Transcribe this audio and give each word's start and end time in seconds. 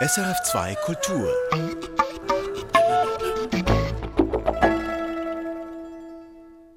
SRF2 0.00 0.76
Kultur. 0.76 1.28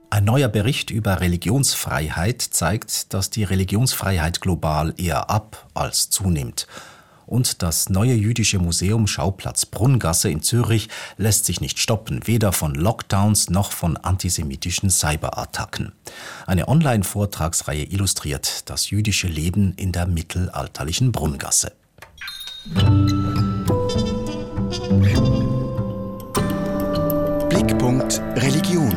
Ein 0.10 0.26
neuer 0.26 0.48
Bericht 0.48 0.90
über 0.90 1.20
Religionsfreiheit 1.22 2.42
zeigt, 2.42 3.14
dass 3.14 3.30
die 3.30 3.44
Religionsfreiheit 3.44 4.42
global 4.42 4.96
eher 4.98 5.30
ab 5.30 5.68
als 5.76 6.10
zunimmt. 6.10 6.66
Und 7.28 7.62
das 7.62 7.90
neue 7.90 8.16
jüdische 8.16 8.58
Museum 8.58 9.06
Schauplatz 9.06 9.68
Brunngasse 9.68 10.32
in 10.32 10.42
Zürich 10.42 10.90
lässt 11.18 11.46
sich 11.46 11.62
nicht 11.62 11.78
stoppen, 11.78 12.26
weder 12.26 12.52
von 12.52 12.74
Lockdowns 12.74 13.52
noch 13.52 13.72
von 13.72 13.98
antisemitischen 13.98 14.90
Cyberattacken. 14.90 15.92
Eine 16.48 16.68
Online-Vortragsreihe 16.68 17.84
illustriert 17.84 18.68
das 18.68 18.90
jüdische 18.90 19.28
Leben 19.28 19.76
in 19.76 19.92
der 19.92 20.08
mittelalterlichen 20.08 21.12
Brunngasse. 21.12 21.74
Blickpunkt 27.50 28.22
Religion. 28.36 28.94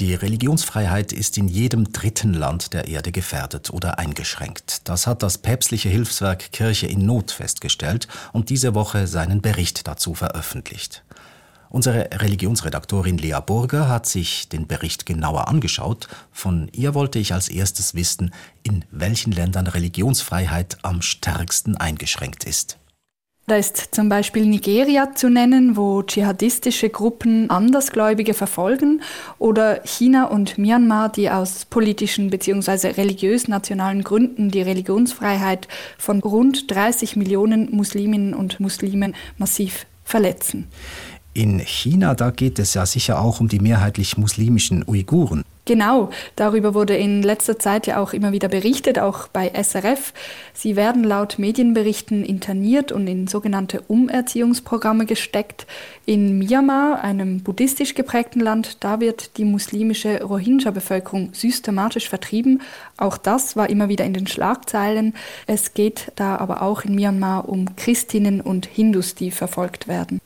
Die 0.00 0.14
Religionsfreiheit 0.14 1.12
ist 1.12 1.36
in 1.36 1.48
jedem 1.48 1.92
dritten 1.92 2.32
Land 2.32 2.72
der 2.72 2.88
Erde 2.88 3.12
gefährdet 3.12 3.68
oder 3.70 3.98
eingeschränkt. 3.98 4.88
Das 4.88 5.06
hat 5.06 5.22
das 5.22 5.36
päpstliche 5.36 5.90
Hilfswerk 5.90 6.52
Kirche 6.52 6.86
in 6.86 7.04
Not 7.04 7.32
festgestellt 7.32 8.08
und 8.32 8.48
diese 8.48 8.74
Woche 8.74 9.06
seinen 9.06 9.42
Bericht 9.42 9.86
dazu 9.86 10.14
veröffentlicht. 10.14 11.04
Unsere 11.68 12.08
Religionsredaktorin 12.12 13.18
Lea 13.18 13.38
Burger 13.44 13.88
hat 13.88 14.06
sich 14.06 14.48
den 14.48 14.66
Bericht 14.66 15.06
genauer 15.06 15.48
angeschaut. 15.48 16.08
Von 16.32 16.68
ihr 16.72 16.94
wollte 16.94 17.18
ich 17.18 17.32
als 17.32 17.48
erstes 17.48 17.94
wissen, 17.94 18.32
in 18.62 18.84
welchen 18.90 19.32
Ländern 19.32 19.66
Religionsfreiheit 19.66 20.78
am 20.82 21.02
stärksten 21.02 21.76
eingeschränkt 21.76 22.44
ist. 22.44 22.78
Da 23.48 23.54
ist 23.54 23.94
zum 23.94 24.08
Beispiel 24.08 24.44
Nigeria 24.44 25.14
zu 25.14 25.30
nennen, 25.30 25.76
wo 25.76 26.02
dschihadistische 26.02 26.90
Gruppen 26.90 27.48
Andersgläubige 27.48 28.34
verfolgen, 28.34 29.02
oder 29.38 29.82
China 29.84 30.24
und 30.24 30.58
Myanmar, 30.58 31.10
die 31.10 31.30
aus 31.30 31.64
politischen 31.64 32.28
bzw. 32.30 32.88
religiös-nationalen 32.88 34.02
Gründen 34.02 34.50
die 34.50 34.62
Religionsfreiheit 34.62 35.68
von 35.96 36.18
rund 36.18 36.68
30 36.72 37.14
Millionen 37.14 37.70
Musliminnen 37.70 38.34
und 38.34 38.58
Muslimen 38.58 39.14
massiv 39.38 39.86
verletzen. 40.02 40.66
In 41.36 41.58
China, 41.58 42.14
da 42.14 42.30
geht 42.30 42.58
es 42.58 42.72
ja 42.72 42.86
sicher 42.86 43.20
auch 43.20 43.40
um 43.40 43.48
die 43.48 43.58
mehrheitlich 43.58 44.16
muslimischen 44.16 44.82
Uiguren. 44.88 45.42
Genau, 45.66 46.08
darüber 46.34 46.72
wurde 46.72 46.96
in 46.96 47.22
letzter 47.22 47.58
Zeit 47.58 47.86
ja 47.86 48.00
auch 48.00 48.14
immer 48.14 48.32
wieder 48.32 48.48
berichtet, 48.48 48.98
auch 48.98 49.28
bei 49.28 49.50
SRF. 49.50 50.14
Sie 50.54 50.76
werden 50.76 51.04
laut 51.04 51.38
Medienberichten 51.38 52.24
interniert 52.24 52.90
und 52.90 53.06
in 53.06 53.26
sogenannte 53.26 53.82
Umerziehungsprogramme 53.82 55.04
gesteckt. 55.04 55.66
In 56.06 56.38
Myanmar, 56.38 57.04
einem 57.04 57.42
buddhistisch 57.42 57.94
geprägten 57.94 58.40
Land, 58.40 58.82
da 58.82 59.00
wird 59.00 59.36
die 59.36 59.44
muslimische 59.44 60.22
Rohingya-Bevölkerung 60.22 61.34
systematisch 61.34 62.08
vertrieben. 62.08 62.62
Auch 62.96 63.18
das 63.18 63.56
war 63.56 63.68
immer 63.68 63.90
wieder 63.90 64.06
in 64.06 64.14
den 64.14 64.26
Schlagzeilen. 64.26 65.12
Es 65.46 65.74
geht 65.74 66.12
da 66.16 66.36
aber 66.36 66.62
auch 66.62 66.86
in 66.86 66.94
Myanmar 66.94 67.46
um 67.46 67.76
Christinnen 67.76 68.40
und 68.40 68.64
Hindus, 68.64 69.14
die 69.14 69.30
verfolgt 69.30 69.86
werden. 69.86 70.22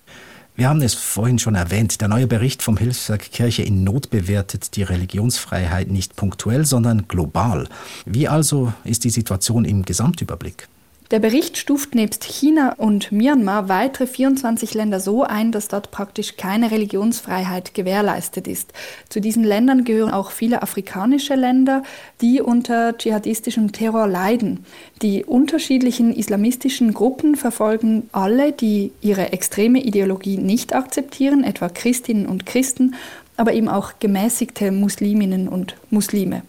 Wir 0.61 0.69
haben 0.69 0.83
es 0.83 0.92
vorhin 0.92 1.39
schon 1.39 1.55
erwähnt, 1.55 2.03
der 2.03 2.08
neue 2.08 2.27
Bericht 2.27 2.62
vom 2.62 2.77
Hilfswerk 2.77 3.33
Kirche 3.33 3.62
in 3.62 3.83
Not 3.83 4.11
bewertet 4.11 4.77
die 4.77 4.83
Religionsfreiheit 4.83 5.89
nicht 5.89 6.16
punktuell, 6.16 6.66
sondern 6.66 7.08
global. 7.08 7.66
Wie 8.05 8.28
also 8.28 8.70
ist 8.84 9.05
die 9.05 9.08
Situation 9.08 9.64
im 9.64 9.86
Gesamtüberblick? 9.86 10.69
Der 11.11 11.19
Bericht 11.19 11.58
stuft 11.58 11.97
nebst 11.97 12.22
China 12.22 12.75
und 12.75 13.11
Myanmar 13.11 13.69
weitere 13.69 14.06
24 14.06 14.75
Länder 14.75 15.00
so 15.00 15.25
ein, 15.25 15.50
dass 15.50 15.66
dort 15.66 15.91
praktisch 15.91 16.36
keine 16.36 16.70
Religionsfreiheit 16.70 17.75
gewährleistet 17.75 18.47
ist. 18.47 18.72
Zu 19.09 19.20
diesen 19.20 19.43
Ländern 19.43 19.82
gehören 19.82 20.12
auch 20.12 20.31
viele 20.31 20.62
afrikanische 20.62 21.34
Länder, 21.34 21.82
die 22.20 22.41
unter 22.41 22.97
dschihadistischem 22.97 23.72
Terror 23.72 24.06
leiden. 24.06 24.65
Die 25.03 25.25
unterschiedlichen 25.25 26.15
islamistischen 26.15 26.94
Gruppen 26.94 27.34
verfolgen 27.34 28.09
alle, 28.12 28.53
die 28.53 28.93
ihre 29.00 29.32
extreme 29.32 29.81
Ideologie 29.81 30.37
nicht 30.37 30.76
akzeptieren, 30.76 31.43
etwa 31.43 31.69
Christinnen 31.69 32.26
und 32.26 32.47
Christen, 32.47 32.94
aber 33.37 33.53
eben 33.53 33.69
auch 33.69 33.94
gemäßigte 33.99 34.70
Musliminnen 34.70 35.49
und 35.49 35.75
Muslime. 35.91 36.43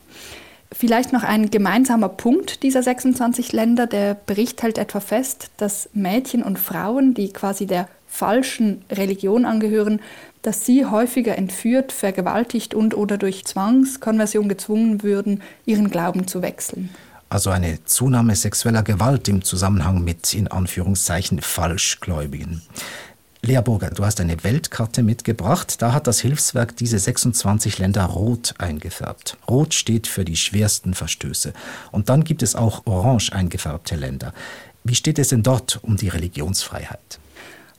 Vielleicht 0.73 1.11
noch 1.11 1.23
ein 1.23 1.51
gemeinsamer 1.51 2.09
Punkt 2.09 2.63
dieser 2.63 2.81
26 2.81 3.51
Länder. 3.51 3.87
Der 3.87 4.15
Bericht 4.15 4.63
hält 4.63 4.77
etwa 4.77 5.01
fest, 5.01 5.51
dass 5.57 5.89
Mädchen 5.93 6.43
und 6.43 6.57
Frauen, 6.57 7.13
die 7.13 7.33
quasi 7.33 7.65
der 7.65 7.89
falschen 8.07 8.83
Religion 8.89 9.45
angehören, 9.45 9.99
dass 10.41 10.65
sie 10.65 10.85
häufiger 10.85 11.37
entführt, 11.37 11.91
vergewaltigt 11.91 12.73
und 12.73 12.95
oder 12.95 13.17
durch 13.17 13.45
Zwangskonversion 13.45 14.49
gezwungen 14.49 15.03
würden, 15.03 15.41
ihren 15.65 15.89
Glauben 15.89 16.27
zu 16.27 16.41
wechseln. 16.41 16.89
Also 17.29 17.49
eine 17.49 17.83
Zunahme 17.85 18.35
sexueller 18.35 18.83
Gewalt 18.83 19.29
im 19.29 19.43
Zusammenhang 19.43 20.03
mit 20.03 20.33
in 20.33 20.49
Anführungszeichen 20.49 21.39
Falschgläubigen. 21.41 22.61
Lea 23.43 23.59
Burger, 23.63 23.89
du 23.89 24.05
hast 24.05 24.21
eine 24.21 24.43
Weltkarte 24.43 25.01
mitgebracht. 25.01 25.81
Da 25.81 25.93
hat 25.93 26.05
das 26.05 26.19
Hilfswerk 26.19 26.77
diese 26.77 26.99
26 26.99 27.79
Länder 27.79 28.05
rot 28.05 28.53
eingefärbt. 28.59 29.35
Rot 29.49 29.73
steht 29.73 30.05
für 30.05 30.23
die 30.23 30.35
schwersten 30.35 30.93
Verstöße. 30.93 31.53
Und 31.91 32.09
dann 32.09 32.23
gibt 32.23 32.43
es 32.43 32.55
auch 32.55 32.85
orange 32.85 33.33
eingefärbte 33.33 33.95
Länder. 33.95 34.31
Wie 34.83 34.93
steht 34.93 35.17
es 35.17 35.29
denn 35.29 35.41
dort 35.41 35.79
um 35.81 35.97
die 35.97 36.09
Religionsfreiheit? 36.09 37.19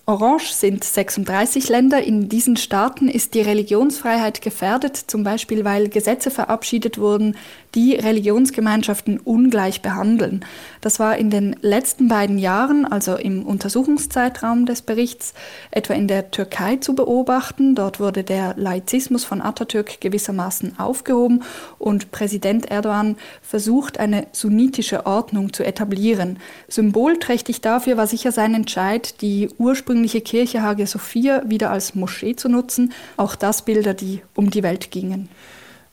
Orange 0.04 0.52
sind 0.52 0.82
36 0.82 1.68
Länder. 1.68 2.02
In 2.02 2.28
diesen 2.28 2.56
Staaten 2.56 3.06
ist 3.06 3.34
die 3.34 3.40
Religionsfreiheit 3.40 4.42
gefährdet, 4.42 4.96
zum 4.96 5.22
Beispiel 5.22 5.64
weil 5.64 5.88
Gesetze 5.88 6.32
verabschiedet 6.32 6.98
wurden, 6.98 7.36
die 7.74 7.94
Religionsgemeinschaften 7.94 9.18
ungleich 9.18 9.82
behandeln. 9.82 10.44
Das 10.80 10.98
war 10.98 11.16
in 11.16 11.30
den 11.30 11.56
letzten 11.60 12.08
beiden 12.08 12.38
Jahren, 12.38 12.84
also 12.84 13.16
im 13.16 13.44
Untersuchungszeitraum 13.44 14.66
des 14.66 14.82
Berichts, 14.82 15.32
etwa 15.70 15.94
in 15.94 16.08
der 16.08 16.30
Türkei 16.30 16.76
zu 16.76 16.94
beobachten. 16.94 17.74
Dort 17.74 18.00
wurde 18.00 18.24
der 18.24 18.54
Laizismus 18.56 19.24
von 19.24 19.40
Atatürk 19.40 20.00
gewissermaßen 20.00 20.78
aufgehoben 20.78 21.42
und 21.78 22.12
Präsident 22.12 22.70
Erdogan 22.70 23.16
versucht, 23.40 23.98
eine 23.98 24.26
sunnitische 24.32 25.06
Ordnung 25.06 25.52
zu 25.52 25.64
etablieren. 25.64 26.38
Symbolträchtig 26.68 27.60
dafür 27.60 27.96
war 27.96 28.06
sicher 28.06 28.32
sein 28.32 28.54
Entscheid, 28.54 29.20
die 29.22 29.48
ursprüngliche 29.58 30.20
Kirche 30.20 30.62
Hagia 30.62 30.86
Sophia 30.86 31.42
wieder 31.46 31.70
als 31.70 31.94
Moschee 31.94 32.36
zu 32.36 32.48
nutzen. 32.48 32.92
Auch 33.16 33.34
das 33.34 33.62
Bilder, 33.62 33.94
die 33.94 34.22
um 34.34 34.50
die 34.50 34.62
Welt 34.62 34.90
gingen. 34.90 35.28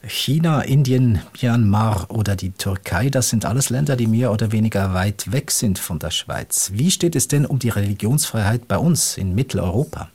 China, 0.07 0.61
Indien, 0.61 1.19
Myanmar 1.41 2.09
oder 2.09 2.35
die 2.35 2.51
Türkei, 2.51 3.09
das 3.09 3.29
sind 3.29 3.45
alles 3.45 3.69
Länder, 3.69 3.97
die 3.97 4.07
mehr 4.07 4.31
oder 4.31 4.51
weniger 4.51 4.93
weit 4.93 5.31
weg 5.31 5.51
sind 5.51 5.77
von 5.77 5.99
der 5.99 6.11
Schweiz. 6.11 6.71
Wie 6.73 6.89
steht 6.89 7.15
es 7.17 7.27
denn 7.27 7.45
um 7.45 7.59
die 7.59 7.69
Religionsfreiheit 7.69 8.67
bei 8.67 8.77
uns 8.77 9.17
in 9.17 9.35
Mitteleuropa? 9.35 10.09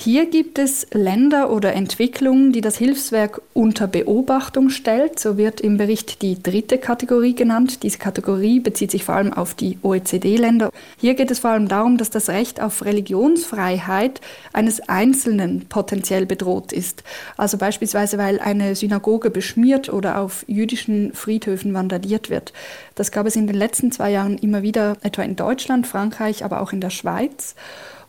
Hier 0.00 0.26
gibt 0.26 0.60
es 0.60 0.86
Länder 0.92 1.50
oder 1.50 1.72
Entwicklungen, 1.72 2.52
die 2.52 2.60
das 2.60 2.78
Hilfswerk 2.78 3.42
unter 3.52 3.88
Beobachtung 3.88 4.70
stellt. 4.70 5.18
So 5.18 5.36
wird 5.36 5.60
im 5.60 5.76
Bericht 5.76 6.22
die 6.22 6.40
dritte 6.40 6.78
Kategorie 6.78 7.34
genannt. 7.34 7.82
Diese 7.82 7.98
Kategorie 7.98 8.60
bezieht 8.60 8.92
sich 8.92 9.02
vor 9.02 9.16
allem 9.16 9.32
auf 9.32 9.54
die 9.54 9.76
OECD-Länder. 9.82 10.70
Hier 10.98 11.14
geht 11.14 11.32
es 11.32 11.40
vor 11.40 11.50
allem 11.50 11.66
darum, 11.66 11.96
dass 11.96 12.10
das 12.10 12.28
Recht 12.28 12.62
auf 12.62 12.84
Religionsfreiheit 12.84 14.20
eines 14.52 14.88
Einzelnen 14.88 15.66
potenziell 15.68 16.26
bedroht 16.26 16.72
ist. 16.72 17.02
Also 17.36 17.58
beispielsweise, 17.58 18.18
weil 18.18 18.38
eine 18.38 18.76
Synagoge 18.76 19.30
beschmiert 19.30 19.92
oder 19.92 20.20
auf 20.20 20.44
jüdischen 20.46 21.12
Friedhöfen 21.12 21.74
vandaliert 21.74 22.30
wird. 22.30 22.52
Das 22.94 23.10
gab 23.10 23.26
es 23.26 23.34
in 23.34 23.48
den 23.48 23.56
letzten 23.56 23.90
zwei 23.90 24.12
Jahren 24.12 24.38
immer 24.38 24.62
wieder, 24.62 24.96
etwa 25.02 25.22
in 25.22 25.34
Deutschland, 25.34 25.88
Frankreich, 25.88 26.44
aber 26.44 26.60
auch 26.60 26.72
in 26.72 26.80
der 26.80 26.90
Schweiz. 26.90 27.56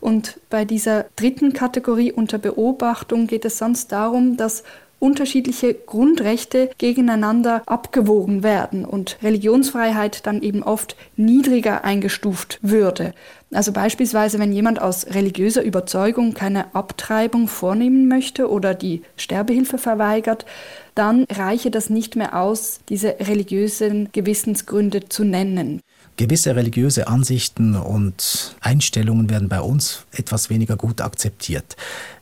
Und 0.00 0.40
bei 0.48 0.64
dieser 0.64 1.06
dritten 1.16 1.52
Kategorie 1.52 2.12
unter 2.12 2.38
Beobachtung 2.38 3.26
geht 3.26 3.44
es 3.44 3.58
sonst 3.58 3.92
darum, 3.92 4.36
dass 4.36 4.62
unterschiedliche 5.00 5.74
Grundrechte 5.74 6.70
gegeneinander 6.78 7.62
abgewogen 7.66 8.42
werden 8.42 8.84
und 8.84 9.18
Religionsfreiheit 9.22 10.26
dann 10.26 10.42
eben 10.42 10.62
oft 10.62 10.94
niedriger 11.16 11.84
eingestuft 11.84 12.58
würde. 12.62 13.14
Also 13.50 13.72
beispielsweise, 13.72 14.38
wenn 14.38 14.52
jemand 14.52 14.80
aus 14.80 15.06
religiöser 15.06 15.62
Überzeugung 15.62 16.34
keine 16.34 16.74
Abtreibung 16.74 17.48
vornehmen 17.48 18.06
möchte 18.06 18.48
oder 18.48 18.74
die 18.74 19.02
Sterbehilfe 19.16 19.78
verweigert, 19.78 20.44
dann 20.94 21.24
reiche 21.32 21.70
das 21.70 21.90
nicht 21.90 22.14
mehr 22.14 22.38
aus, 22.38 22.80
diese 22.88 23.16
religiösen 23.20 24.10
Gewissensgründe 24.12 25.08
zu 25.08 25.24
nennen. 25.24 25.80
Gewisse 26.20 26.54
religiöse 26.54 27.06
Ansichten 27.08 27.74
und 27.74 28.54
Einstellungen 28.60 29.30
werden 29.30 29.48
bei 29.48 29.62
uns 29.62 30.04
etwas 30.12 30.50
weniger 30.50 30.76
gut 30.76 31.00
akzeptiert. 31.00 31.76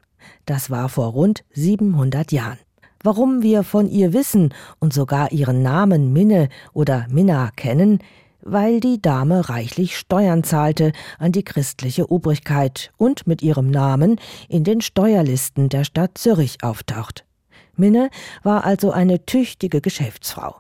Das 0.47 0.71
war 0.71 0.89
vor 0.89 1.07
rund 1.07 1.45
700 1.53 2.33
Jahren. 2.33 2.59
Warum 3.03 3.43
wir 3.43 3.63
von 3.63 3.89
ihr 3.89 4.13
wissen 4.13 4.53
und 4.79 4.93
sogar 4.93 5.33
ihren 5.33 5.63
Namen 5.63 6.13
Minne 6.13 6.49
oder 6.73 7.07
Minna 7.11 7.51
kennen, 7.57 8.01
weil 8.43 8.81
die 8.81 9.01
Dame 9.01 9.49
reichlich 9.49 9.97
Steuern 9.97 10.45
zahlte 10.45 10.93
an 11.19 11.33
die 11.33 11.45
christliche 11.45 12.11
Obrigkeit 12.11 12.93
und 12.97 13.27
mit 13.27 13.43
ihrem 13.43 13.71
Namen 13.71 14.21
in 14.49 14.65
den 14.65 14.81
Steuerlisten 14.81 15.69
der 15.69 15.85
Stadt 15.85 16.19
Zürich 16.19 16.63
auftaucht. 16.63 17.25
Minne 17.77 18.11
war 18.43 18.65
also 18.65 18.91
eine 18.91 19.25
tüchtige 19.25 19.81
Geschäftsfrau. 19.81 20.57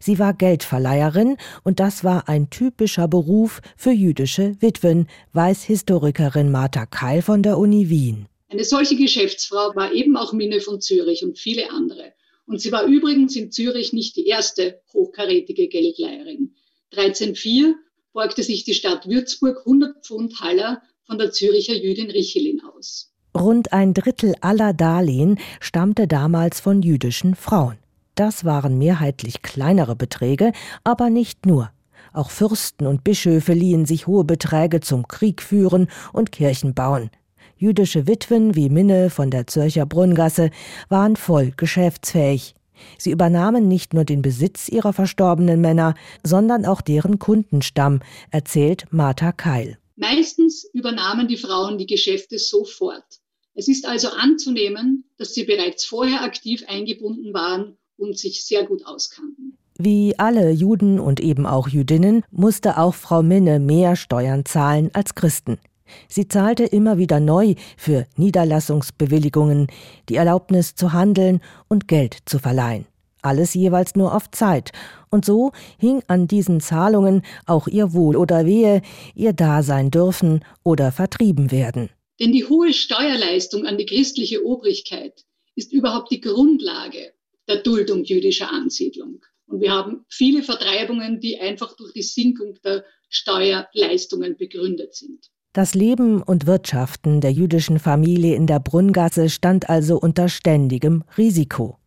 Sie 0.00 0.18
war 0.18 0.34
Geldverleiherin 0.34 1.36
und 1.62 1.80
das 1.80 2.04
war 2.04 2.28
ein 2.28 2.50
typischer 2.50 3.08
Beruf 3.08 3.60
für 3.76 3.90
jüdische 3.90 4.60
Witwen, 4.60 5.08
weiß 5.32 5.64
Historikerin 5.64 6.50
Martha 6.50 6.86
Keil 6.86 7.22
von 7.22 7.42
der 7.42 7.58
Uni 7.58 7.88
Wien. 7.88 8.26
Eine 8.54 8.62
solche 8.62 8.94
Geschäftsfrau 8.94 9.74
war 9.74 9.92
eben 9.92 10.16
auch 10.16 10.32
Minne 10.32 10.60
von 10.60 10.80
Zürich 10.80 11.24
und 11.24 11.40
viele 11.40 11.72
andere. 11.72 12.12
Und 12.46 12.60
sie 12.60 12.70
war 12.70 12.84
übrigens 12.84 13.34
in 13.34 13.50
Zürich 13.50 13.92
nicht 13.92 14.14
die 14.14 14.28
erste 14.28 14.80
hochkarätige 14.92 15.66
Geldleiherin. 15.66 16.54
1304 16.92 17.74
borgte 18.12 18.44
sich 18.44 18.62
die 18.62 18.74
Stadt 18.74 19.08
Würzburg 19.08 19.58
100 19.58 20.06
Pfund 20.06 20.38
Haller 20.38 20.82
von 21.04 21.18
der 21.18 21.32
Züricher 21.32 21.74
Jüdin 21.74 22.12
Richelin 22.12 22.60
aus. 22.62 23.12
Rund 23.36 23.72
ein 23.72 23.92
Drittel 23.92 24.36
aller 24.40 24.72
Darlehen 24.72 25.40
stammte 25.58 26.06
damals 26.06 26.60
von 26.60 26.80
jüdischen 26.80 27.34
Frauen. 27.34 27.78
Das 28.14 28.44
waren 28.44 28.78
mehrheitlich 28.78 29.42
kleinere 29.42 29.96
Beträge, 29.96 30.52
aber 30.84 31.10
nicht 31.10 31.44
nur. 31.44 31.72
Auch 32.12 32.30
Fürsten 32.30 32.86
und 32.86 33.02
Bischöfe 33.02 33.52
liehen 33.52 33.84
sich 33.84 34.06
hohe 34.06 34.22
Beträge 34.22 34.78
zum 34.78 35.08
Krieg 35.08 35.42
führen 35.42 35.88
und 36.12 36.30
Kirchen 36.30 36.72
bauen. 36.72 37.10
Jüdische 37.56 38.06
Witwen 38.06 38.56
wie 38.56 38.68
Minne 38.68 39.10
von 39.10 39.30
der 39.30 39.46
Zürcher 39.46 39.86
Brunngasse 39.86 40.50
waren 40.88 41.16
voll 41.16 41.52
geschäftsfähig. 41.56 42.54
Sie 42.98 43.10
übernahmen 43.10 43.68
nicht 43.68 43.94
nur 43.94 44.04
den 44.04 44.22
Besitz 44.22 44.68
ihrer 44.68 44.92
verstorbenen 44.92 45.60
Männer, 45.60 45.94
sondern 46.22 46.66
auch 46.66 46.80
deren 46.80 47.18
Kundenstamm, 47.18 48.00
erzählt 48.30 48.86
Martha 48.90 49.32
Keil. 49.32 49.78
Meistens 49.96 50.68
übernahmen 50.72 51.28
die 51.28 51.36
Frauen 51.36 51.78
die 51.78 51.86
Geschäfte 51.86 52.38
sofort. 52.38 53.20
Es 53.54 53.68
ist 53.68 53.86
also 53.86 54.08
anzunehmen, 54.08 55.04
dass 55.16 55.34
sie 55.34 55.44
bereits 55.44 55.84
vorher 55.84 56.22
aktiv 56.22 56.64
eingebunden 56.66 57.32
waren 57.32 57.76
und 57.96 58.18
sich 58.18 58.44
sehr 58.44 58.64
gut 58.64 58.84
auskannten. 58.84 59.56
Wie 59.78 60.18
alle 60.18 60.50
Juden 60.50 60.98
und 60.98 61.20
eben 61.20 61.46
auch 61.46 61.68
Jüdinnen 61.68 62.24
musste 62.30 62.78
auch 62.78 62.94
Frau 62.94 63.22
Minne 63.22 63.60
mehr 63.60 63.96
Steuern 63.96 64.44
zahlen 64.44 64.90
als 64.92 65.14
Christen. 65.14 65.58
Sie 66.08 66.28
zahlte 66.28 66.64
immer 66.64 66.98
wieder 66.98 67.20
neu 67.20 67.54
für 67.76 68.06
Niederlassungsbewilligungen, 68.16 69.68
die 70.08 70.16
Erlaubnis 70.16 70.74
zu 70.74 70.92
handeln 70.92 71.40
und 71.68 71.88
Geld 71.88 72.18
zu 72.24 72.38
verleihen. 72.38 72.86
Alles 73.22 73.54
jeweils 73.54 73.96
nur 73.96 74.14
auf 74.14 74.30
Zeit. 74.30 74.72
Und 75.10 75.24
so 75.24 75.52
hing 75.78 76.02
an 76.08 76.28
diesen 76.28 76.60
Zahlungen 76.60 77.22
auch 77.46 77.68
ihr 77.68 77.94
Wohl 77.94 78.16
oder 78.16 78.44
Wehe, 78.44 78.82
ihr 79.14 79.32
Dasein 79.32 79.90
dürfen 79.90 80.44
oder 80.62 80.92
vertrieben 80.92 81.50
werden. 81.50 81.88
Denn 82.20 82.32
die 82.32 82.44
hohe 82.44 82.72
Steuerleistung 82.72 83.66
an 83.66 83.78
die 83.78 83.86
christliche 83.86 84.44
Obrigkeit 84.44 85.24
ist 85.54 85.72
überhaupt 85.72 86.10
die 86.10 86.20
Grundlage 86.20 87.14
der 87.48 87.62
Duldung 87.62 88.04
jüdischer 88.04 88.52
Ansiedlung. 88.52 89.24
Und 89.46 89.60
wir 89.60 89.72
haben 89.72 90.04
viele 90.08 90.42
Vertreibungen, 90.42 91.20
die 91.20 91.38
einfach 91.40 91.76
durch 91.76 91.92
die 91.92 92.02
Sinkung 92.02 92.58
der 92.64 92.84
Steuerleistungen 93.08 94.36
begründet 94.36 94.94
sind. 94.94 95.30
Das 95.54 95.72
Leben 95.72 96.20
und 96.20 96.48
Wirtschaften 96.48 97.20
der 97.20 97.30
jüdischen 97.30 97.78
Familie 97.78 98.34
in 98.34 98.48
der 98.48 98.58
Brunngasse 98.58 99.28
stand 99.28 99.70
also 99.70 99.96
unter 100.00 100.28
ständigem 100.28 101.04
Risiko. 101.16 101.78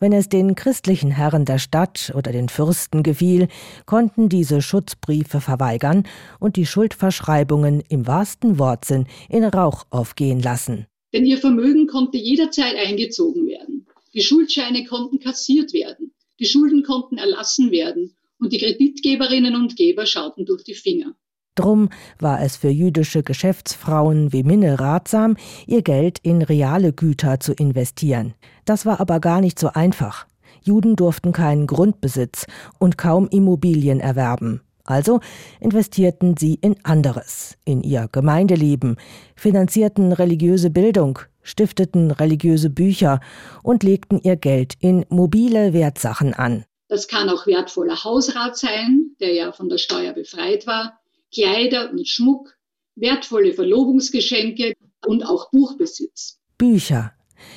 Wenn 0.00 0.12
es 0.12 0.28
den 0.28 0.56
christlichen 0.56 1.12
Herren 1.12 1.44
der 1.44 1.60
Stadt 1.60 2.12
oder 2.16 2.32
den 2.32 2.48
Fürsten 2.48 3.04
gefiel, 3.04 3.46
konnten 3.86 4.28
diese 4.28 4.60
Schutzbriefe 4.60 5.40
verweigern 5.40 6.02
und 6.40 6.56
die 6.56 6.66
Schuldverschreibungen 6.66 7.84
im 7.88 8.08
wahrsten 8.08 8.58
Wortsinn 8.58 9.06
in 9.28 9.44
Rauch 9.44 9.84
aufgehen 9.90 10.40
lassen. 10.40 10.86
Denn 11.12 11.24
ihr 11.24 11.38
Vermögen 11.38 11.86
konnte 11.86 12.18
jederzeit 12.18 12.74
eingezogen 12.74 13.46
werden. 13.46 13.86
Die 14.12 14.22
Schuldscheine 14.22 14.86
konnten 14.86 15.20
kassiert 15.20 15.72
werden. 15.72 16.10
Die 16.40 16.46
Schulden 16.46 16.82
konnten 16.82 17.18
erlassen 17.18 17.70
werden. 17.70 18.16
Und 18.40 18.52
die 18.52 18.58
Kreditgeberinnen 18.58 19.54
und 19.54 19.76
Geber 19.76 20.04
schauten 20.04 20.46
durch 20.46 20.64
die 20.64 20.74
Finger. 20.74 21.14
Drum 21.54 21.88
war 22.18 22.42
es 22.42 22.56
für 22.56 22.68
jüdische 22.68 23.22
Geschäftsfrauen 23.22 24.32
wie 24.32 24.42
Minne 24.42 24.80
ratsam, 24.80 25.36
ihr 25.66 25.82
Geld 25.82 26.18
in 26.22 26.42
reale 26.42 26.92
Güter 26.92 27.38
zu 27.38 27.52
investieren. 27.52 28.34
Das 28.64 28.86
war 28.86 29.00
aber 29.00 29.20
gar 29.20 29.40
nicht 29.40 29.58
so 29.58 29.68
einfach. 29.68 30.26
Juden 30.62 30.96
durften 30.96 31.32
keinen 31.32 31.66
Grundbesitz 31.66 32.46
und 32.78 32.98
kaum 32.98 33.28
Immobilien 33.28 34.00
erwerben. 34.00 34.62
Also 34.84 35.20
investierten 35.60 36.36
sie 36.36 36.58
in 36.60 36.76
anderes, 36.84 37.56
in 37.64 37.82
ihr 37.82 38.08
Gemeindeleben, 38.10 38.96
finanzierten 39.36 40.12
religiöse 40.12 40.70
Bildung, 40.70 41.20
stifteten 41.42 42.10
religiöse 42.10 42.68
Bücher 42.68 43.20
und 43.62 43.82
legten 43.82 44.20
ihr 44.22 44.36
Geld 44.36 44.74
in 44.80 45.06
mobile 45.08 45.72
Wertsachen 45.72 46.34
an. 46.34 46.64
Das 46.88 47.08
kann 47.08 47.30
auch 47.30 47.46
wertvoller 47.46 48.02
Hausrat 48.04 48.58
sein, 48.58 49.14
der 49.20 49.32
ja 49.32 49.52
von 49.52 49.68
der 49.68 49.78
Steuer 49.78 50.12
befreit 50.12 50.66
war. 50.66 51.00
Kleider 51.34 51.90
und 51.90 52.08
Schmuck, 52.08 52.56
wertvolle 52.94 53.52
Verlobungsgeschenke 53.52 54.74
und 55.06 55.24
auch 55.24 55.50
Buchbesitz. 55.50 56.38
Bücher. 56.56 57.12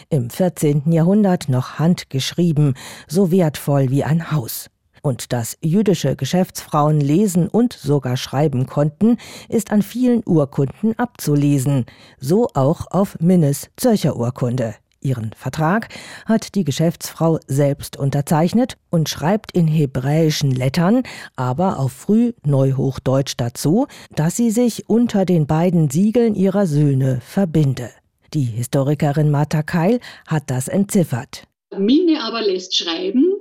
Im 0.09 0.29
14. 0.29 0.91
Jahrhundert 0.91 1.47
noch 1.47 1.79
handgeschrieben, 1.79 2.73
so 3.07 3.31
wertvoll 3.31 3.89
wie 3.89 4.03
ein 4.03 4.31
Haus. 4.31 4.69
Und 5.01 5.31
dass 5.31 5.57
jüdische 5.61 6.15
Geschäftsfrauen 6.15 6.99
lesen 6.99 7.47
und 7.47 7.71
sogar 7.71 8.17
schreiben 8.17 8.65
konnten, 8.65 9.17
ist 9.47 9.71
an 9.71 9.81
vielen 9.81 10.23
Urkunden 10.25 10.97
abzulesen, 10.97 11.85
so 12.19 12.49
auch 12.55 12.87
auf 12.89 13.17
Minnes 13.19 13.69
Zürcher 13.77 14.17
Urkunde. 14.17 14.75
Ihren 15.07 15.31
Vertrag 15.31 15.87
hat 16.25 16.53
die 16.55 16.65
Geschäftsfrau 16.65 17.39
selbst 17.47 17.95
unterzeichnet 17.97 18.75
und 18.89 19.07
schreibt 19.07 19.53
in 19.53 19.65
hebräischen 19.65 20.51
Lettern, 20.51 21.03
aber 21.37 21.79
auf 21.79 21.93
früh 21.93 22.33
Neuhochdeutsch 22.45 23.35
dazu, 23.37 23.87
dass 24.13 24.35
sie 24.35 24.51
sich 24.51 24.89
unter 24.89 25.23
den 25.23 25.47
beiden 25.47 25.89
Siegeln 25.89 26.35
ihrer 26.35 26.67
Söhne 26.67 27.21
verbinde. 27.21 27.89
Die 28.33 28.43
Historikerin 28.43 29.31
Martha 29.31 29.63
Keil 29.63 30.01
hat 30.27 30.49
das 30.49 30.67
entziffert. 30.67 31.43
Minne 31.77 32.21
aber 32.23 32.41
lässt 32.41 32.75
schreiben 32.75 33.33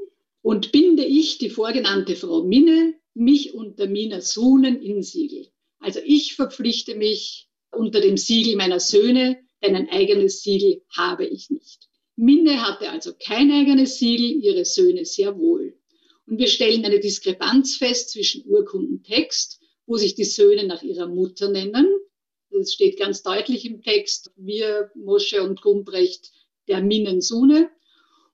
und 0.42 0.70
binde 0.70 1.04
ich, 1.04 1.38
die 1.38 1.50
vorgenannte 1.50 2.14
Frau 2.14 2.44
Minne, 2.44 2.94
mich 3.14 3.54
unter 3.54 3.88
meiner 3.88 4.20
Sohnen 4.20 4.80
in 4.80 5.02
Siegel. 5.02 5.48
Also 5.80 5.98
ich 6.04 6.36
verpflichte 6.36 6.94
mich 6.94 7.48
unter 7.72 8.00
dem 8.00 8.16
Siegel 8.16 8.54
meiner 8.54 8.78
Söhne, 8.78 9.38
denn 9.66 9.76
ein 9.76 9.88
eigenes 9.90 10.42
Siegel 10.42 10.82
habe 10.96 11.26
ich 11.26 11.50
nicht. 11.50 11.88
Minne 12.16 12.62
hatte 12.62 12.88
also 12.90 13.12
kein 13.18 13.50
eigenes 13.50 13.98
Siegel, 13.98 14.42
ihre 14.42 14.64
Söhne 14.64 15.04
sehr 15.04 15.36
wohl. 15.38 15.76
Und 16.26 16.38
wir 16.38 16.48
stellen 16.48 16.84
eine 16.84 17.00
Diskrepanz 17.00 17.76
fest 17.76 18.10
zwischen 18.10 18.44
Urkundentext, 18.46 19.60
wo 19.86 19.96
sich 19.96 20.14
die 20.14 20.24
Söhne 20.24 20.66
nach 20.66 20.82
ihrer 20.82 21.06
Mutter 21.06 21.50
nennen. 21.50 21.86
Das 22.50 22.72
steht 22.72 22.98
ganz 22.98 23.22
deutlich 23.22 23.64
im 23.66 23.82
Text. 23.82 24.32
Wir, 24.36 24.90
Mosche 24.94 25.42
und 25.42 25.60
Gumbrecht, 25.60 26.32
der 26.68 26.80
Minnensune 26.80 27.70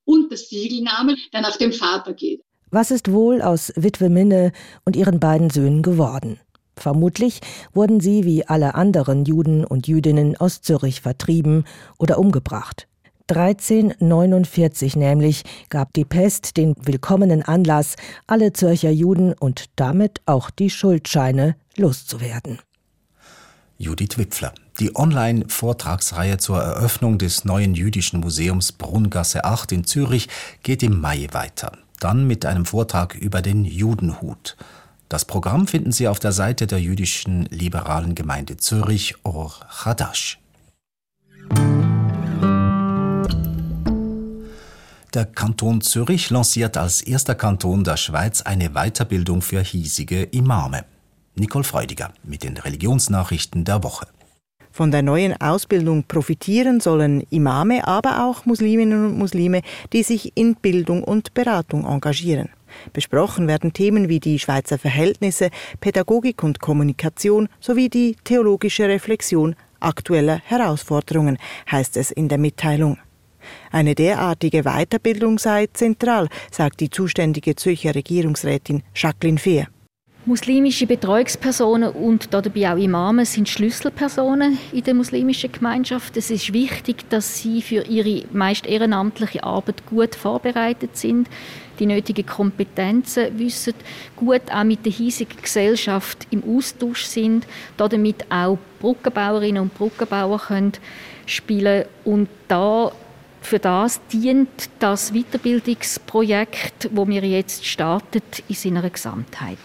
und 0.04 0.32
das 0.32 0.48
Siegelname, 0.48 1.16
der 1.32 1.42
nach 1.42 1.56
dem 1.56 1.72
Vater 1.72 2.14
geht. 2.14 2.42
Was 2.70 2.90
ist 2.90 3.12
wohl 3.12 3.42
aus 3.42 3.72
Witwe 3.76 4.08
Minne 4.08 4.52
und 4.84 4.96
ihren 4.96 5.20
beiden 5.20 5.50
Söhnen 5.50 5.82
geworden? 5.82 6.40
Vermutlich 6.76 7.40
wurden 7.74 8.00
sie 8.00 8.24
wie 8.24 8.46
alle 8.46 8.74
anderen 8.74 9.24
Juden 9.24 9.64
und 9.64 9.86
Jüdinnen 9.88 10.36
aus 10.36 10.62
Zürich 10.62 11.00
vertrieben 11.00 11.64
oder 11.98 12.18
umgebracht. 12.18 12.88
1349 13.28 14.96
nämlich 14.96 15.42
gab 15.70 15.92
die 15.94 16.04
Pest 16.04 16.56
den 16.56 16.74
willkommenen 16.82 17.42
Anlass, 17.42 17.96
alle 18.26 18.52
Zürcher 18.52 18.90
Juden 18.90 19.32
und 19.32 19.66
damit 19.76 20.20
auch 20.26 20.50
die 20.50 20.70
Schuldscheine 20.70 21.56
loszuwerden. 21.76 22.58
Judith 23.78 24.18
Wipfler. 24.18 24.52
Die 24.80 24.94
Online-Vortragsreihe 24.96 26.38
zur 26.38 26.60
Eröffnung 26.60 27.18
des 27.18 27.44
neuen 27.44 27.74
jüdischen 27.74 28.20
Museums 28.20 28.72
Brunngasse 28.72 29.44
8 29.44 29.72
in 29.72 29.84
Zürich 29.84 30.28
geht 30.62 30.82
im 30.82 31.00
Mai 31.00 31.28
weiter. 31.32 31.72
Dann 32.00 32.26
mit 32.26 32.46
einem 32.46 32.64
Vortrag 32.64 33.14
über 33.14 33.42
den 33.42 33.64
Judenhut. 33.64 34.56
Das 35.12 35.26
Programm 35.26 35.66
finden 35.66 35.92
Sie 35.92 36.08
auf 36.08 36.20
der 36.20 36.32
Seite 36.32 36.66
der 36.66 36.80
jüdischen 36.80 37.44
liberalen 37.50 38.14
Gemeinde 38.14 38.56
Zürich 38.56 39.14
Or 39.24 39.52
Chadash. 39.68 40.40
Der 45.12 45.26
Kanton 45.26 45.82
Zürich 45.82 46.30
lanciert 46.30 46.78
als 46.78 47.02
erster 47.02 47.34
Kanton 47.34 47.84
der 47.84 47.98
Schweiz 47.98 48.40
eine 48.40 48.70
Weiterbildung 48.70 49.42
für 49.42 49.60
hiesige 49.60 50.22
Imame. 50.22 50.86
Nicole 51.34 51.64
Freudiger 51.64 52.14
mit 52.24 52.42
den 52.42 52.56
Religionsnachrichten 52.56 53.66
der 53.66 53.84
Woche. 53.84 54.06
Von 54.70 54.90
der 54.90 55.02
neuen 55.02 55.38
Ausbildung 55.38 56.04
profitieren 56.04 56.80
sollen 56.80 57.26
Imame, 57.28 57.86
aber 57.86 58.24
auch 58.24 58.46
Musliminnen 58.46 59.04
und 59.04 59.18
Muslime, 59.18 59.60
die 59.92 60.04
sich 60.04 60.34
in 60.38 60.54
Bildung 60.54 61.04
und 61.04 61.34
Beratung 61.34 61.84
engagieren. 61.84 62.48
Besprochen 62.92 63.48
werden 63.48 63.72
Themen 63.72 64.08
wie 64.08 64.20
die 64.20 64.38
Schweizer 64.38 64.78
Verhältnisse, 64.78 65.50
Pädagogik 65.80 66.42
und 66.42 66.60
Kommunikation 66.60 67.48
sowie 67.60 67.88
die 67.88 68.16
theologische 68.24 68.88
Reflexion 68.88 69.56
aktueller 69.80 70.40
Herausforderungen, 70.44 71.38
heißt 71.70 71.96
es 71.96 72.10
in 72.10 72.28
der 72.28 72.38
Mitteilung. 72.38 72.98
Eine 73.70 73.94
derartige 73.94 74.62
Weiterbildung 74.62 75.38
sei 75.38 75.68
zentral, 75.72 76.28
sagt 76.50 76.80
die 76.80 76.90
zuständige 76.90 77.56
Zürcher 77.56 77.94
Regierungsrätin 77.94 78.82
Jacqueline 78.94 79.38
Fehr. 79.38 79.66
Muslimische 80.24 80.86
Betreuungspersonen 80.86 81.90
und 81.90 82.32
dabei 82.32 82.72
auch 82.72 82.76
Imame 82.76 83.26
sind 83.26 83.48
Schlüsselpersonen 83.48 84.56
in 84.70 84.84
der 84.84 84.94
muslimischen 84.94 85.50
Gemeinschaft. 85.50 86.16
Es 86.16 86.30
ist 86.30 86.52
wichtig, 86.52 87.10
dass 87.10 87.38
sie 87.38 87.60
für 87.60 87.84
ihre 87.86 88.24
meist 88.32 88.64
ehrenamtliche 88.64 89.42
Arbeit 89.42 89.84
gut 89.84 90.14
vorbereitet 90.14 90.96
sind, 90.96 91.28
die 91.82 91.86
nötigen 91.86 92.24
Kompetenzen 92.24 93.36
wissen, 93.38 93.74
gut 94.14 94.42
auch 94.52 94.62
mit 94.62 94.84
der 94.84 94.92
hiesigen 94.92 95.42
Gesellschaft 95.42 96.28
im 96.30 96.42
Austausch 96.56 97.04
sind, 97.04 97.44
damit 97.76 98.30
auch 98.30 98.58
Brückenbauerinnen 98.80 99.62
und 99.62 99.74
Brückenbauer 99.74 100.38
können 100.38 100.72
spielen 101.26 101.86
und 102.04 102.28
da 102.46 102.92
für 103.40 103.58
das 103.58 104.00
dient 104.12 104.70
das 104.78 105.12
Weiterbildungsprojekt, 105.12 106.90
wo 106.92 107.08
wir 107.08 107.24
jetzt 107.24 107.66
startet, 107.66 108.44
in 108.48 108.54
seiner 108.54 108.88
Gesamtheit. 108.88 109.58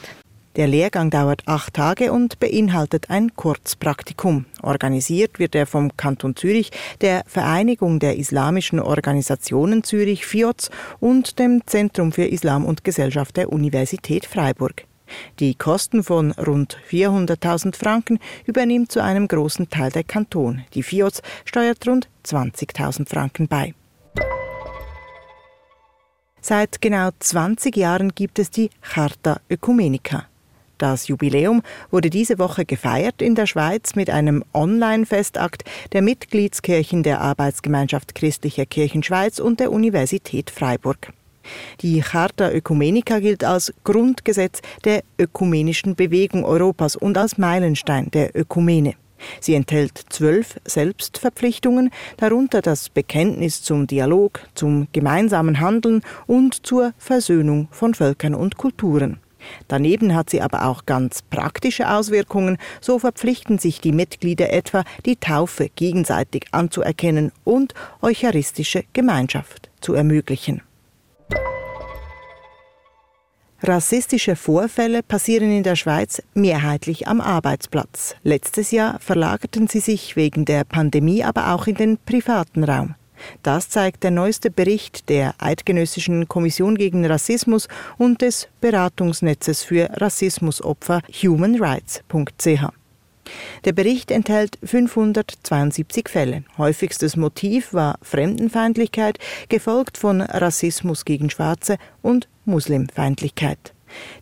Der 0.58 0.68
Lehrgang 0.68 1.12
dauert 1.12 1.44
acht 1.46 1.76
Tage 1.76 2.12
und 2.12 2.40
beinhaltet 2.40 3.12
ein 3.12 3.36
Kurzpraktikum. 3.36 4.48
Organisiert 4.64 5.38
wird 5.38 5.54
er 5.54 5.68
vom 5.68 5.96
Kanton 5.96 6.36
Zürich, 6.36 6.72
der 7.02 7.24
Vereinigung 7.28 8.00
der 8.00 8.18
islamischen 8.18 8.80
Organisationen 8.80 9.84
Zürich 9.84 10.26
FIOZ 10.26 10.72
und 11.00 11.38
dem 11.38 11.62
Zentrum 11.68 12.12
für 12.12 12.26
Islam 12.26 12.66
und 12.66 12.84
Gesellschaft 12.84 13.38
der 13.38 13.54
Universität 13.54 14.26
Freiburg. 14.26 14.86
Die 15.40 15.54
Kosten 15.54 16.04
von 16.04 16.32
rund 16.32 16.80
400.000 16.90 17.76
Franken 17.76 18.18
übernimmt 18.48 18.92
zu 18.92 19.04
einem 19.04 19.28
großen 19.28 19.70
Teil 19.70 19.92
der 19.92 20.06
Kanton. 20.06 20.64
Die 20.74 20.82
FIOZ 20.82 21.22
steuert 21.46 21.88
rund 21.88 22.10
20.000 22.26 23.08
Franken 23.08 23.48
bei. 23.48 23.76
Seit 26.42 26.82
genau 26.82 27.10
20 27.20 27.78
Jahren 27.78 28.16
gibt 28.16 28.40
es 28.40 28.50
die 28.50 28.72
Charta 28.82 29.40
Ökumenica. 29.52 30.26
Das 30.78 31.08
Jubiläum 31.08 31.64
wurde 31.90 32.10
diese 32.10 32.38
Woche 32.38 32.64
gefeiert 32.64 33.22
in 33.22 33.34
der 33.34 33.48
Schweiz 33.48 33.96
mit 33.96 34.10
einem 34.10 34.44
Online-Festakt 34.54 35.64
der 35.94 36.04
Mitgliedskirchen 36.04 37.02
der 37.02 37.22
Arbeitsgemeinschaft 37.22 38.14
Christlicher 38.14 38.66
Kirchen 38.66 39.02
Schweiz 39.02 39.40
und 39.40 39.60
der 39.60 39.72
Universität 39.72 40.52
Freiburg. 40.52 41.14
Die 41.82 42.02
Charta 42.02 42.52
Ökumenica 42.52 43.20
gilt 43.20 43.44
als 43.44 43.74
Grundgesetz 43.84 44.62
der 44.84 45.04
ökumenischen 45.18 45.96
Bewegung 45.96 46.44
Europas 46.44 46.96
und 46.96 47.18
als 47.18 47.38
Meilenstein 47.38 48.12
der 48.12 48.36
Ökumene. 48.36 48.96
Sie 49.40 49.56
enthält 49.56 50.00
zwölf 50.10 50.60
Selbstverpflichtungen, 50.66 51.90
darunter 52.18 52.62
das 52.62 52.90
Bekenntnis 52.90 53.64
zum 53.64 53.88
Dialog, 53.88 54.42
zum 54.54 54.88
gemeinsamen 54.92 55.60
Handeln 55.60 56.02
und 56.28 56.68
zur 56.68 56.94
Versöhnung 57.00 57.68
von 57.72 57.96
Völkern 57.96 58.36
und 58.36 58.58
Kulturen. 58.58 59.20
Daneben 59.68 60.16
hat 60.16 60.30
sie 60.30 60.42
aber 60.42 60.66
auch 60.66 60.86
ganz 60.86 61.22
praktische 61.22 61.90
Auswirkungen. 61.90 62.58
So 62.82 63.00
verpflichten 63.00 63.58
sich 63.58 63.82
die 63.82 63.92
Mitglieder 63.92 64.52
etwa, 64.52 64.84
die 65.06 65.16
Taufe 65.16 65.70
gegenseitig 65.76 66.48
anzuerkennen 66.52 67.32
und 67.44 67.74
eucharistische 68.02 68.84
Gemeinschaft 68.94 69.70
zu 69.82 69.94
ermöglichen. 69.94 70.62
Rassistische 73.64 74.36
Vorfälle 74.36 75.02
passieren 75.02 75.52
in 75.52 75.64
der 75.64 75.76
Schweiz 75.76 76.22
mehrheitlich 76.36 77.08
am 77.08 77.20
Arbeitsplatz. 77.20 78.16
Letztes 78.22 78.70
Jahr 78.70 79.00
verlagerten 79.00 79.68
sie 79.68 79.80
sich 79.80 80.16
wegen 80.16 80.46
der 80.46 80.64
Pandemie 80.64 81.24
aber 81.24 81.54
auch 81.54 81.66
in 81.66 81.76
den 81.76 81.98
privaten 81.98 82.64
Raum. 82.64 82.94
Das 83.44 83.70
zeigt 83.70 84.04
der 84.04 84.12
neueste 84.12 84.52
Bericht 84.52 85.10
der 85.10 85.36
Eidgenössischen 85.38 86.28
Kommission 86.28 86.76
gegen 86.76 87.06
Rassismus 87.06 87.68
und 87.98 88.22
des 88.22 88.48
Beratungsnetzes 88.62 89.64
für 89.64 89.90
Rassismusopfer 89.94 91.02
humanrights.ch. 91.12 92.72
Der 93.66 93.74
Bericht 93.74 94.12
enthält 94.12 94.58
572 94.64 96.10
Fälle. 96.10 96.44
Häufigstes 96.58 97.16
Motiv 97.16 97.74
war 97.74 97.98
Fremdenfeindlichkeit, 98.02 99.20
gefolgt 99.50 99.98
von 99.98 100.22
Rassismus 100.22 101.06
gegen 101.06 101.30
Schwarze 101.30 101.78
und 102.02 102.30
Muslimfeindlichkeit. 102.46 103.74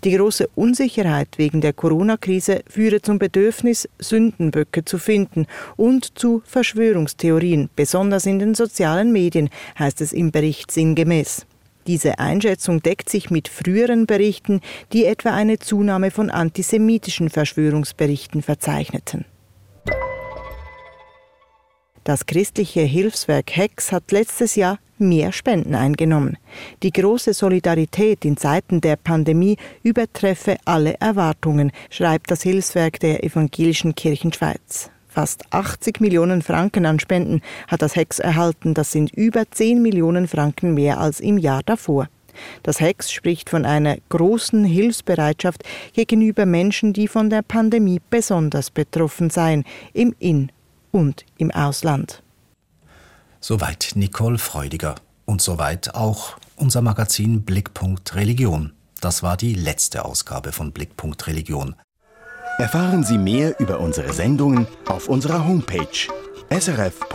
Die 0.04 0.16
große 0.16 0.50
Unsicherheit 0.56 1.30
wegen 1.38 1.62
der 1.62 1.74
Corona-Krise 1.74 2.62
führe 2.68 3.02
zum 3.02 3.20
Bedürfnis, 3.20 3.90
Sündenböcke 4.00 4.86
zu 4.86 4.98
finden 4.98 5.48
und 5.76 6.18
zu 6.18 6.42
Verschwörungstheorien, 6.46 7.70
besonders 7.76 8.26
in 8.26 8.40
den 8.40 8.56
sozialen 8.56 9.12
Medien, 9.12 9.50
heißt 9.78 10.02
es 10.02 10.14
im 10.14 10.32
Bericht 10.32 10.72
sinngemäß. 10.72 11.46
Diese 11.88 12.18
Einschätzung 12.18 12.82
deckt 12.82 13.10
sich 13.10 13.30
mit 13.30 13.48
früheren 13.48 14.08
Berichten, 14.08 14.62
die 14.92 15.06
etwa 15.06 15.32
eine 15.32 15.60
Zunahme 15.60 16.10
von 16.10 16.32
antisemitischen 16.32 17.30
Verschwörungsberichten 17.30 18.42
verzeichneten. 18.42 19.26
Das 22.06 22.28
christliche 22.28 22.82
Hilfswerk 22.82 23.56
Hex 23.58 23.92
hat 23.92 24.12
letztes 24.12 24.54
Jahr 24.56 24.78
mehr 25.00 25.32
Spenden 25.32 25.74
eingenommen. 25.74 26.38
Die 26.84 26.92
große 26.92 27.34
Solidarität 27.34 28.24
in 28.26 28.38
Zeiten 28.38 28.80
der 28.80 28.96
Pandemie 28.96 29.58
übertreffe 29.82 30.58
alle 30.66 31.00
Erwartungen, 31.00 31.72
schreibt 31.90 32.30
das 32.30 32.44
Hilfswerk 32.44 33.00
der 33.00 33.24
Evangelischen 33.24 33.96
Kirchen 33.96 34.32
Schweiz. 34.32 34.92
Fast 35.10 35.52
80 35.52 36.00
Millionen 36.00 36.44
Franken 36.44 36.86
an 36.86 37.00
Spenden 37.00 37.42
hat 37.68 37.82
das 37.82 37.96
Hex 37.96 38.20
erhalten. 38.20 38.76
Das 38.76 38.92
sind 38.92 39.12
über 39.12 39.50
10 39.50 39.82
Millionen 39.82 40.28
Franken 40.28 40.76
mehr 40.76 41.00
als 41.00 41.20
im 41.20 41.40
Jahr 41.40 41.64
davor. 41.66 42.08
Das 42.62 42.80
Hex 42.82 43.12
spricht 43.12 43.50
von 43.50 43.66
einer 43.66 43.98
großen 44.10 44.64
Hilfsbereitschaft 44.64 45.64
gegenüber 45.94 46.46
Menschen, 46.46 46.94
die 46.94 47.08
von 47.08 47.32
der 47.32 47.42
Pandemie 47.42 48.00
besonders 48.12 48.70
betroffen 48.70 49.32
seien, 49.32 49.64
im 49.94 50.14
In- 50.20 50.52
und 50.96 51.26
im 51.38 51.52
Ausland. 51.52 52.24
Soweit 53.42 53.92
Nicole 53.96 54.38
Freudiger 54.38 54.96
und 55.26 55.42
soweit 55.42 55.94
auch 55.94 56.38
unser 56.56 56.82
Magazin 56.82 57.42
Blickpunkt 57.42 58.16
Religion. 58.16 58.72
Das 59.02 59.22
war 59.22 59.36
die 59.36 59.54
letzte 59.54 60.06
Ausgabe 60.06 60.54
von 60.54 60.72
Blickpunkt 60.72 61.28
Religion. 61.28 61.76
Erfahren 62.58 63.04
Sie 63.04 63.18
mehr 63.18 63.60
über 63.60 63.82
unsere 63.82 64.14
Sendungen 64.14 64.68
auf 64.88 65.10
unserer 65.10 65.46
Homepage 65.46 66.08
srf.ch-kultur. 66.50 67.06